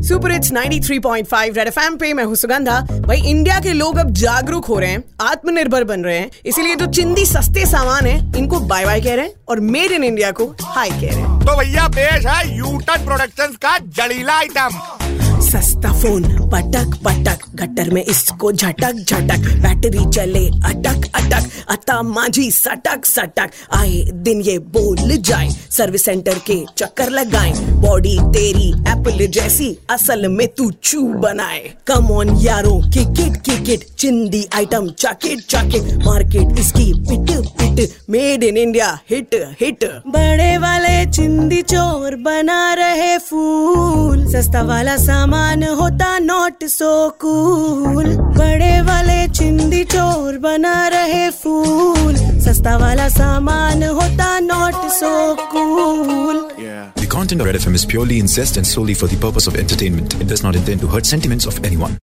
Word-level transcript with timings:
Super 0.00 0.32
it's 0.32 0.52
93.5 0.52 1.56
red 1.56 1.68
FM 1.68 1.96
पे 1.96 2.12
मैं 2.14 2.24
हूँ 2.24 2.36
सुगंधा। 2.36 2.80
भाई 3.00 3.20
इंडिया 3.20 3.58
के 3.60 3.72
लोग 3.72 3.96
अब 3.96 4.10
जागरूक 4.12 4.64
हो 4.64 4.78
रहे 4.78 4.90
हैं 4.90 5.02
आत्मनिर्भर 5.20 5.84
बन 5.84 6.04
रहे 6.04 6.18
हैं। 6.18 6.30
इसीलिए 6.46 6.76
जो 6.76 6.86
चिंदी 6.86 7.26
सस्ते 7.26 7.66
सामान 7.66 8.06
है 8.06 8.16
इनको 8.38 8.60
बाय 8.60 8.84
बाय 8.84 9.00
कह 9.00 9.14
रहे 9.14 9.24
हैं 9.24 9.34
और 9.48 9.60
मेड 9.60 9.92
इन 9.92 10.04
इंडिया 10.04 10.30
को 10.30 10.46
हाई 10.62 10.90
कह 10.90 10.96
रहे 10.96 11.20
हैं। 11.20 11.38
तो 11.40 11.56
भैया 11.58 11.88
पेश 11.88 12.26
है 12.26 12.56
यूटन 12.56 13.04
प्रोडक्शंस 13.06 13.56
का 13.56 13.78
जड़ीला 13.78 14.38
आइटम 14.38 14.80
सस्ता 15.42 15.92
फ़ोन 15.92 16.24
पटक 16.50 16.94
पटक 17.04 17.44
गटर 17.54 17.90
में 17.90 18.02
इसको 18.04 18.50
झटक 18.52 18.92
झटक। 18.92 19.46
बैटरी 19.62 20.04
चले 20.10 20.46
अटक 20.66 21.06
अटक 21.14 21.48
अता 21.70 22.00
माझी 22.02 22.50
सटक 22.50 23.06
सटक। 23.06 23.50
आए 23.74 24.02
दिन 24.24 24.40
ये 24.40 24.58
बोल 24.76 25.16
जाए 25.18 25.48
सर्विस 25.70 26.04
सेंटर 26.04 26.38
के 26.46 26.64
चक्कर 26.78 27.10
लगाए। 27.10 27.52
बॉडी 27.80 28.16
तेरी 28.34 28.72
एप्पल 29.00 29.26
जैसी 29.34 29.66
असल 29.90 30.26
में 30.28 30.46
तू 30.56 30.70
चू 30.84 31.02
बनाए। 31.20 31.60
कम 31.86 32.10
ऑन 32.12 32.30
यारो 32.40 32.72
किक 32.94 33.68
इट 33.70 33.84
चिंदी 33.98 34.44
आइटम 34.54 34.88
चकिट 34.98 35.40
चकिट 35.50 36.04
मार्केट 36.04 36.58
इसकी 36.60 36.92
पिट 37.08 37.30
पिट 37.60 37.78
made 38.10 38.42
in 38.44 38.56
India 38.56 38.88
hit 39.10 39.34
hit 39.60 39.84
बड़े 40.06 40.56
वाले 40.58 40.94
चिंदी 41.12 41.60
चोर 41.72 42.16
बना 42.26 42.62
रहे 42.74 43.16
फूल। 43.28 44.26
सस्ता 44.32 44.62
वाला 44.62 44.96
सामान 44.96 45.62
होता 45.80 46.18
नॉट 46.18 46.64
सो 46.68 46.92
कूल 47.20 48.16
बड़े 48.38 48.80
वाले 48.82 49.26
चिंदी 49.30 49.82
चोर 49.94 50.38
बना 50.38 50.76
रहे 50.88 51.28
फूल। 51.42 52.14
सस्ता 52.44 52.76
वाला 52.76 53.08
सामान 53.08 53.82
होता 53.82 54.38
not 54.40 54.88
so 54.92 55.14
cool 55.52 56.19
content 57.20 57.42
of 57.42 57.46
Red 57.46 57.56
FM 57.56 57.74
is 57.74 57.84
purely 57.84 58.18
incest 58.18 58.56
and 58.56 58.66
solely 58.66 58.94
for 58.94 59.06
the 59.06 59.16
purpose 59.18 59.46
of 59.46 59.54
entertainment. 59.54 60.18
It 60.22 60.26
does 60.26 60.42
not 60.42 60.56
intend 60.56 60.80
to 60.80 60.86
hurt 60.86 61.04
sentiments 61.04 61.44
of 61.44 61.62
anyone. 61.62 61.98